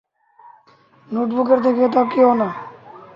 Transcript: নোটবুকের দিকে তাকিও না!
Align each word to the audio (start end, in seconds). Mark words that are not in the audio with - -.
নোটবুকের 1.09 1.59
দিকে 1.65 1.85
তাকিও 1.95 2.31
না! 2.33 2.49